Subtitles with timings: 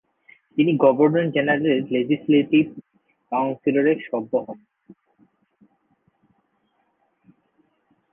[0.55, 2.65] তিনি গভর্নর জেনারেলের লেজিসলেটিভ
[3.31, 4.59] কাউন্সিলের সভ্য হন।